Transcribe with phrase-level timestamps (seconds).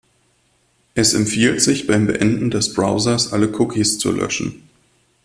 [0.95, 4.67] Es empfiehlt sich, beim Beenden des Browsers alle Cookies zu löschen.